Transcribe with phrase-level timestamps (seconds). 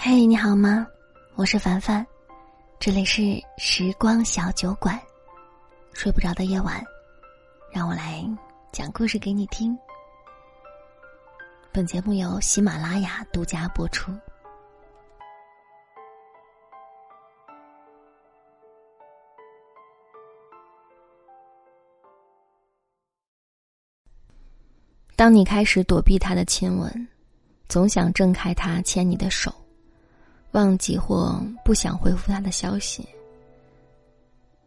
[0.00, 0.86] 嘿，你好吗？
[1.34, 2.06] 我是凡凡，
[2.78, 3.20] 这里是
[3.58, 4.96] 时光小酒馆。
[5.92, 6.80] 睡不着的夜晚，
[7.72, 8.24] 让我来
[8.70, 9.76] 讲故事给你听。
[11.72, 14.12] 本节目由喜马拉雅独家播出。
[25.16, 27.08] 当你开始躲避他的亲吻，
[27.68, 29.52] 总想挣开他牵你的手。
[30.52, 33.06] 忘记或不想回复他的消息，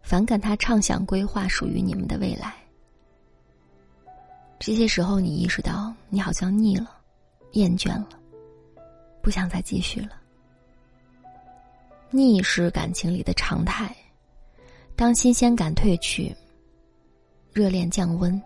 [0.03, 2.53] 反感他畅想规划属于你们的未来。
[4.59, 6.95] 这些时候，你意识到你好像腻了、
[7.53, 8.09] 厌倦了，
[9.21, 10.11] 不想再继续了。
[12.11, 13.95] 腻是感情里的常态，
[14.95, 16.35] 当新鲜感褪去，
[17.53, 18.39] 热恋降温，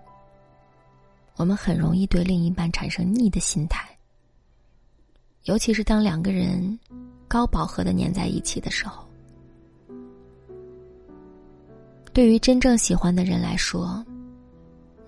[1.36, 3.95] 我们很容易对另一半产生腻的心态，
[5.45, 6.77] 尤其是当两个人。
[7.27, 9.04] 高饱和的粘在一起的时候，
[12.13, 14.05] 对于真正喜欢的人来说，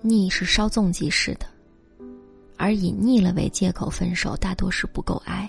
[0.00, 1.46] 腻是稍纵即逝的，
[2.56, 5.48] 而以腻了为借口分手，大多是不够爱。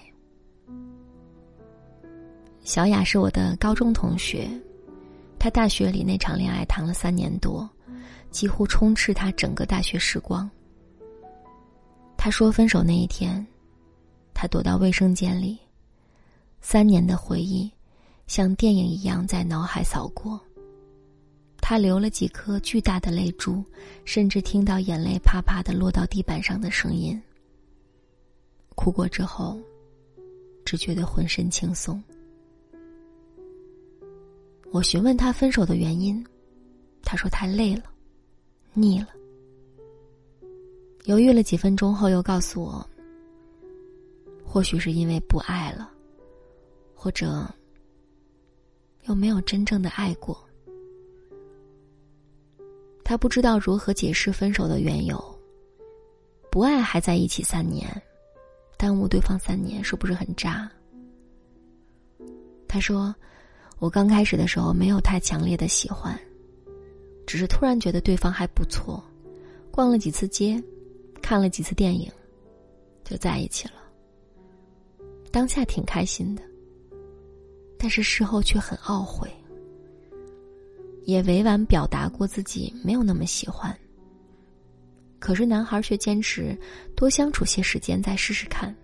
[2.64, 4.48] 小雅是我的高中同学，
[5.40, 7.68] 她大学里那场恋爱谈了三年多，
[8.30, 10.50] 几乎充斥她整个大学时光。
[12.16, 13.46] 她说分手那一天，
[14.42, 15.58] 他躲到卫生间里。
[16.62, 17.70] 三年的回忆，
[18.26, 20.40] 像电影一样在脑海扫过。
[21.58, 23.62] 他流了几颗巨大的泪珠，
[24.06, 27.22] 甚至听到眼泪啪啪的落到地板上的声音。
[28.76, 29.60] 哭过之后，
[30.64, 32.02] 只觉得浑身轻松。
[34.72, 36.26] 我询问他分手的原因，
[37.04, 37.84] 他说太累了，
[38.74, 39.10] 腻了。
[41.04, 42.90] 犹豫了几分钟后，又告诉我，
[44.52, 45.92] 或许是因为不爱了。
[46.96, 47.48] 或者，
[49.04, 50.38] 又没有真正的爱过。
[53.04, 55.24] 他不知道如何解释分手的缘由。
[56.52, 57.90] 不爱还在一起三年，
[58.76, 60.70] 耽误对方三年，是不是很渣？
[62.68, 63.16] 他说
[63.78, 66.20] ：“我刚开始的时候没有太强烈的喜欢，
[67.28, 69.02] 只是突然觉得对方还不错，
[69.72, 70.62] 逛了几次街，
[71.22, 72.12] 看了几次电影，
[73.04, 73.74] 就在一起了。
[75.32, 76.44] 当下挺开心的。”
[77.78, 79.32] 但是事后却很懊悔，
[81.06, 83.74] 也委婉表达过自己没有那么喜欢。
[85.18, 86.58] 可是男孩却坚持
[86.96, 88.76] 多相处些时间再试试看。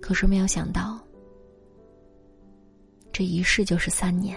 [0.00, 0.98] 可是没有想到，
[3.12, 4.36] 这一试就是三年。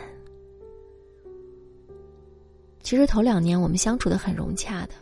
[2.81, 4.93] 其实头两年我们相处的很融洽的，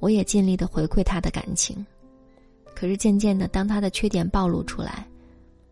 [0.00, 1.84] 我也尽力的回馈他的感情。
[2.82, 5.06] 可是渐渐的，当他的缺点暴露出来。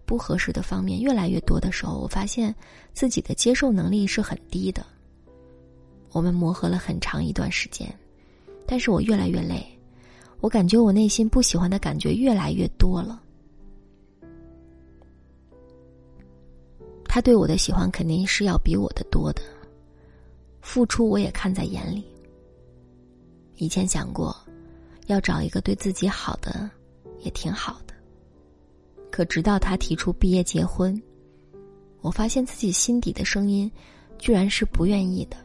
[0.07, 2.55] 不合适的方面越来越多的时候，我发现
[2.93, 4.87] 自己的接受能力是很低的。
[6.13, 7.93] 我们磨合了很长一段时间，
[8.65, 9.61] 但是我越来越累，
[10.39, 13.21] 我感觉我内心不喜欢的感觉越来越多了。
[17.07, 19.43] 他对我的喜欢肯定是要比我的多的，
[20.61, 22.05] 付出我也看在眼里。
[23.57, 24.37] 以前想过，
[25.09, 26.71] 要找一个对自己好的，
[27.21, 27.95] 也挺好的。
[29.11, 31.01] 可直到他提出毕业结婚，
[32.01, 33.71] 我发现自己心底的声音，
[34.19, 35.37] 居然是不愿意的，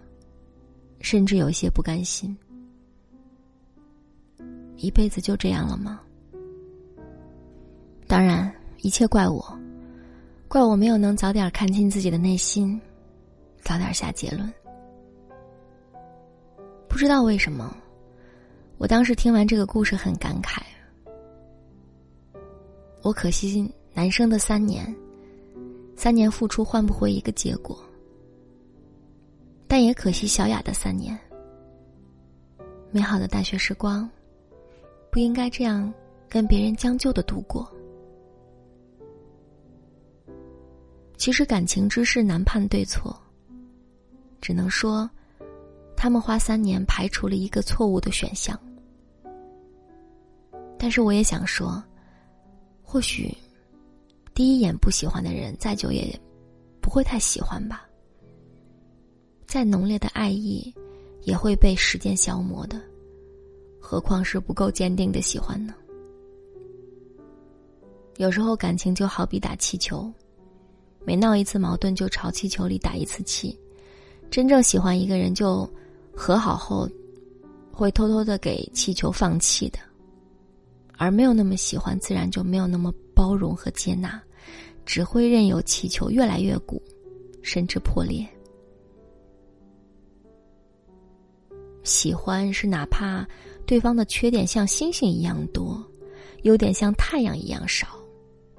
[0.99, 2.35] 甚至有些不甘心。
[4.77, 5.99] 一辈子就这样了吗？
[8.07, 9.59] 当然，一切怪我，
[10.47, 12.79] 怪我没有能早点看清自己的内心，
[13.61, 14.53] 早点下结论。
[16.87, 17.75] 不知道为什么，
[18.77, 20.61] 我当时听完这个故事很感慨。
[23.05, 24.83] 我可惜男生的三年，
[25.95, 27.79] 三年付出换不回一个结果，
[29.67, 31.15] 但也可惜小雅的三年。
[32.89, 34.09] 美好的大学时光，
[35.11, 35.93] 不应该这样
[36.27, 37.71] 跟别人将就的度过。
[41.15, 43.15] 其实感情之事难判对错，
[44.41, 45.07] 只能说，
[45.95, 48.59] 他们花三年排除了一个错误的选项。
[50.79, 51.83] 但是我也想说。
[52.85, 53.35] 或许，
[54.33, 56.17] 第一眼不喜欢的人，再久也
[56.79, 57.85] 不会太喜欢吧。
[59.47, 60.73] 再浓烈的爱意，
[61.23, 62.79] 也会被时间消磨的，
[63.81, 65.73] 何况是不够坚定的喜欢呢？
[68.17, 70.09] 有时候感情就好比打气球，
[71.03, 73.59] 每闹一次矛盾就朝气球里打一次气。
[74.31, 75.69] 真正喜欢一个人，就
[76.15, 76.89] 和好后
[77.71, 79.79] 会偷偷的给气球放气的。
[80.97, 84.21] 而没有那么喜欢，自然就没有那么包容和接纳，
[84.85, 86.81] 只会任由气球越来越鼓，
[87.41, 88.27] 甚至破裂。
[91.83, 93.27] 喜欢是哪怕
[93.65, 95.83] 对方的缺点像星星一样多，
[96.41, 97.87] 优点像太阳一样少，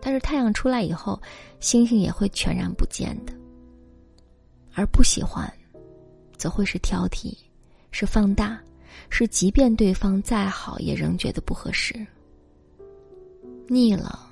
[0.01, 1.21] 但是太阳出来以后，
[1.59, 3.33] 星星也会全然不见的。
[4.75, 5.53] 而不喜欢，
[6.37, 7.35] 则会是挑剔，
[7.91, 8.61] 是放大，
[9.09, 12.07] 是即便对方再好，也仍觉得不合适。
[13.69, 14.29] 腻了，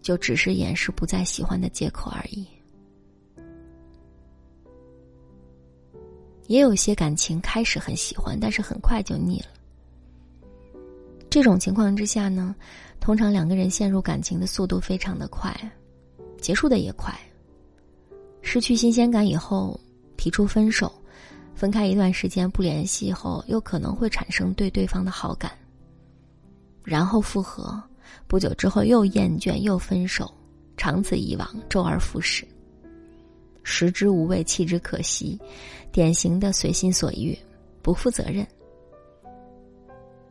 [0.00, 2.46] 就只是掩饰不再喜欢的借口而已。
[6.46, 9.48] 也有些感情开始很喜欢，但是很快就腻了。
[11.28, 12.56] 这种情况之下呢，
[13.00, 15.54] 通常两个人陷入感情的速度非常的快，
[16.40, 17.14] 结束的也快。
[18.40, 19.78] 失去新鲜感以后
[20.16, 20.90] 提出分手，
[21.54, 25.52] 分开一段时间不联系后，又可能会产生对对方的好感，
[26.82, 27.78] 然后复合，
[28.26, 30.32] 不久之后又厌倦又分手，
[30.76, 32.46] 长此以往，周而复始。
[33.62, 35.38] 食之无味，弃之可惜，
[35.92, 37.36] 典型的随心所欲，
[37.82, 38.46] 不负责任。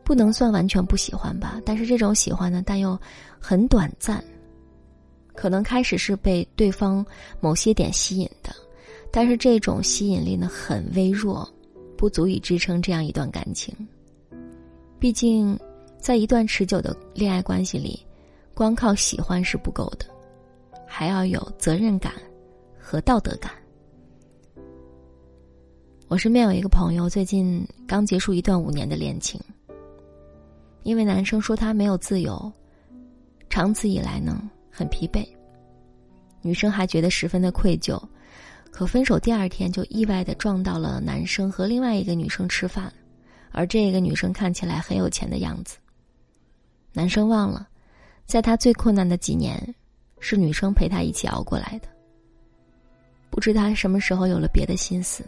[0.02, 2.98] 不能算完全不喜欢吧，但是这种喜欢呢，但又
[3.38, 4.22] 很短暂。
[5.34, 7.04] 可能开始是被对方
[7.38, 8.52] 某些点吸引的，
[9.12, 11.48] 但是这种吸引力呢很微弱，
[11.96, 13.72] 不足以支撑这样一段感情。
[14.98, 15.56] 毕竟，
[15.98, 18.04] 在一段持久的恋爱关系里，
[18.54, 20.06] 光靠喜欢是不够的，
[20.86, 22.12] 还要有责任感。
[22.90, 23.52] 和道德感。
[26.06, 29.38] 我身边有一个朋友，最近刚结束一段五年的恋情。
[30.84, 32.50] 因为男生说他没有自由，
[33.50, 35.22] 长此以来呢很疲惫，
[36.40, 38.02] 女生还觉得十分的愧疚。
[38.70, 42.90] 可分手第二天就意外的撞到了男生和另外一个女生吃饭，
[43.52, 45.76] 而这个女生看起来很有钱的样子。
[46.92, 47.68] 男生忘了，
[48.26, 49.74] 在他最困难的几年，
[50.20, 51.88] 是女生陪他一起熬过来的。
[53.30, 55.22] 不知他什么时候有了别的心思，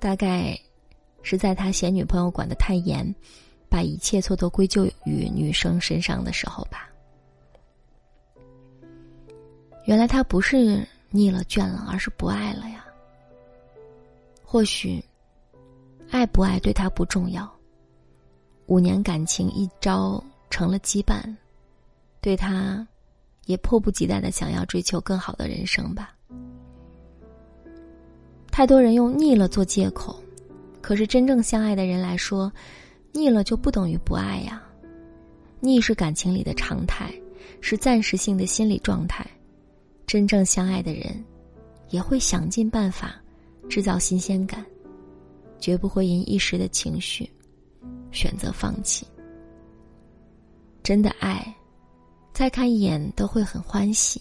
[0.00, 0.58] 大概
[1.22, 3.14] 是在他嫌女朋友管得太严，
[3.68, 6.88] 把一切错都归咎于女生身上的时候吧。
[9.84, 12.84] 原来他不是腻了倦了，而是不爱了呀。
[14.42, 15.04] 或许，
[16.10, 17.50] 爱不爱对他不重要，
[18.66, 20.22] 五年感情一朝
[20.52, 21.34] 成了羁绊，
[22.20, 22.86] 对他，
[23.46, 26.14] 也迫不及待的想要追求更好的人生吧。
[28.50, 30.22] 太多人用腻了做借口，
[30.82, 32.52] 可是真正相爱的人来说，
[33.12, 34.62] 腻了就不等于不爱呀。
[35.58, 37.10] 腻是感情里的常态，
[37.62, 39.26] 是暂时性的心理状态。
[40.06, 41.24] 真正相爱的人，
[41.88, 43.14] 也会想尽办法
[43.70, 44.62] 制造新鲜感，
[45.58, 47.26] 绝不会因一时的情绪
[48.10, 49.06] 选择放弃。
[50.82, 51.54] 真的爱，
[52.32, 54.20] 再看一眼都会很欢喜，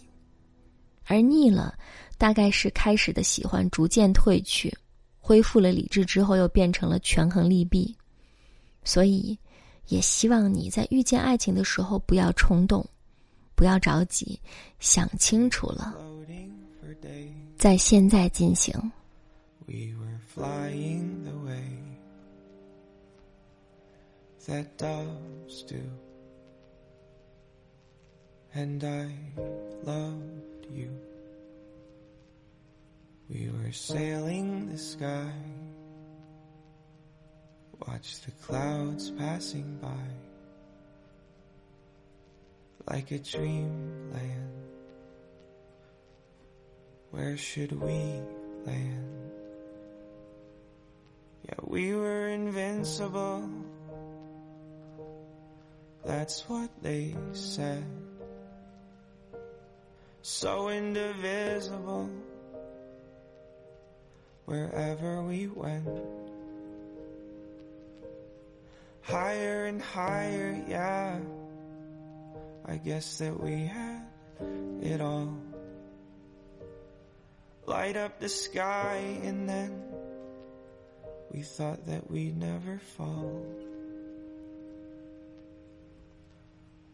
[1.05, 1.73] 而腻了。
[2.17, 4.71] 大概是开始的喜欢逐渐褪去，
[5.19, 7.95] 恢复了理智之后，又变成了权衡利弊。
[8.83, 9.35] 所以，
[9.87, 12.87] 也希望你在遇见爱情的时候不要冲动，
[13.55, 14.39] 不要着急，
[14.79, 15.97] 想清楚了，
[17.57, 18.71] 在现在进行。
[19.65, 20.19] We were
[33.71, 35.31] sailing the sky.
[37.87, 40.07] Watch the clouds passing by.
[42.93, 44.51] Like a dreamland.
[47.11, 48.21] Where should we
[48.65, 49.31] land?
[51.47, 53.49] Yeah, we were invincible.
[56.05, 58.00] That's what they said.
[60.23, 62.09] So indivisible
[64.45, 65.87] wherever we went.
[69.01, 71.19] Higher and higher, yeah.
[72.65, 74.05] I guess that we had
[74.81, 75.37] it all.
[77.65, 79.81] Light up the sky and then
[81.31, 83.43] we thought that we'd never fall.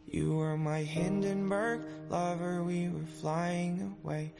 [0.09, 2.56] You were my Hindenburg lover,
[3.21, 4.33] flying away.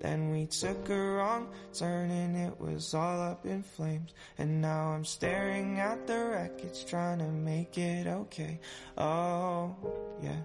[0.00, 4.14] Then we took a wrong turn and it was all up in flames.
[4.38, 8.60] And now I'm staring at the wreckage trying to make it okay.
[8.96, 9.74] Oh,
[10.22, 10.42] yeah.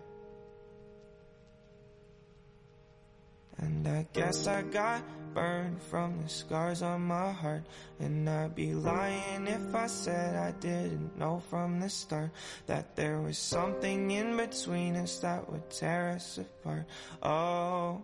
[3.59, 7.63] And I guess I got burned from the scars on my heart.
[7.99, 12.31] And I'd be lying if I said I didn't know from the start
[12.67, 16.85] that there was something in between us that would tear us apart.
[17.21, 18.01] Oh,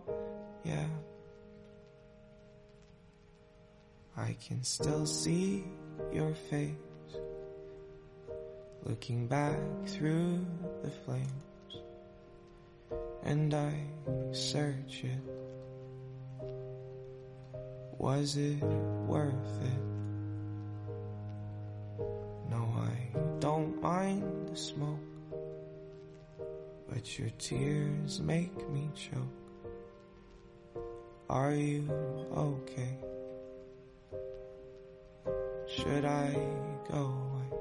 [0.64, 0.86] yeah.
[4.16, 5.64] I can still see
[6.12, 6.74] your face
[8.84, 10.44] looking back through
[10.82, 11.50] the flames
[13.22, 13.72] and I
[14.32, 15.39] search it.
[18.00, 18.62] Was it
[19.06, 19.82] worth it?
[22.48, 25.04] No, I don't mind the smoke,
[26.88, 30.82] but your tears make me choke.
[31.28, 31.90] Are you
[32.34, 32.96] okay?
[35.68, 36.38] Should I
[36.90, 37.60] go away?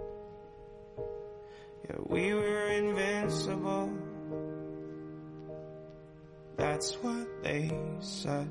[1.90, 3.92] Yeah, we were invincible.
[6.56, 8.50] That's what they said.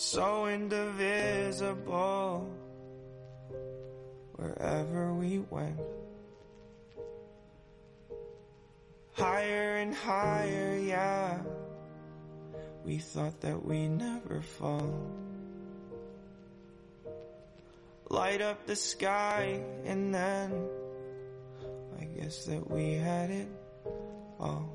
[0.00, 2.48] So indivisible
[4.32, 5.78] wherever we went.
[9.12, 11.42] Higher and higher, yeah.
[12.82, 15.06] We thought that we never fall.
[18.08, 20.66] Light up the sky and then
[22.00, 23.48] I guess that we had it
[24.40, 24.72] all.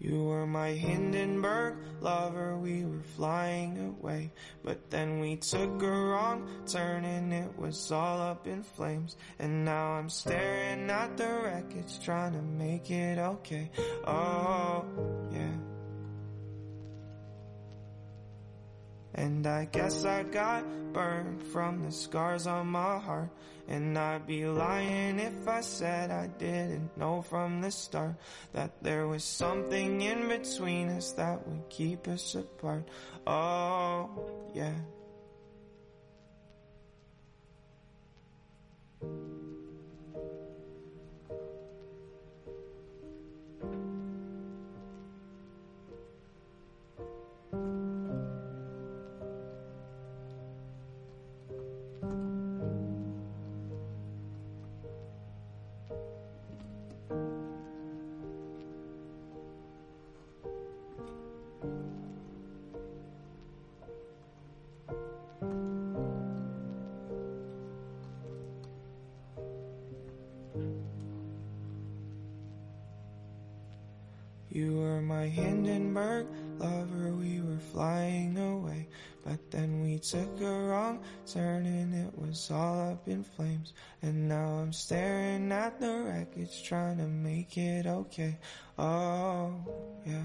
[0.00, 4.32] You were my Hindenburg lover, we were flying away.
[4.64, 9.18] But then we took a wrong turn and it was all up in flames.
[9.38, 13.70] And now I'm staring at the wreckage, trying to make it okay.
[14.06, 14.86] Oh,
[15.30, 15.69] yeah.
[19.14, 23.30] And I guess I got burned from the scars on my heart.
[23.68, 28.16] And I'd be lying if I said I didn't know from the start
[28.52, 32.88] that there was something in between us that would keep us apart.
[33.26, 34.10] Oh,
[34.54, 34.74] yeah.
[75.20, 76.26] My Hindenburg
[76.58, 78.88] lover, we were flying away.
[79.22, 83.74] But then we took a wrong turn and it was all up in flames.
[84.00, 88.38] And now I'm staring at the wreckage trying to make it okay.
[88.78, 89.52] Oh,
[90.06, 90.24] yeah.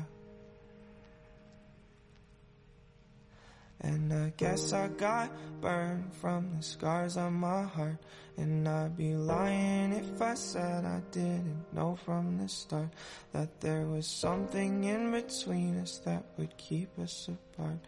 [3.86, 7.98] And I guess I got burned from the scars on my heart.
[8.38, 12.90] And I'd be lying if I said I didn't know from the start
[13.32, 17.80] that there was something in between us that would keep us apart.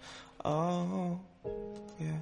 [0.46, 1.20] Oh,
[2.00, 2.22] yeah.